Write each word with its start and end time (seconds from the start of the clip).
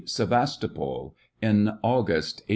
SEVASTOPOL 0.03 1.13
IN 1.43 1.67
AUGUST, 1.83 2.39
1855. 2.41 2.45